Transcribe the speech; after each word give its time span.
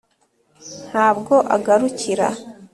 nta 0.89 1.07
bwo 1.17 1.35
agarukira 1.55 2.27